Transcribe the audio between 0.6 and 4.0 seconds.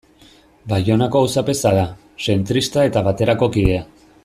Baionako auzapeza da, zentrista eta Baterako kidea.